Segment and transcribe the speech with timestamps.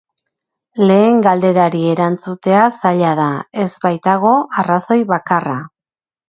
[0.91, 3.29] Lehen galderari erantzutea zaila da,
[3.65, 4.33] ez baitago
[4.65, 5.61] arrazoi bakarra.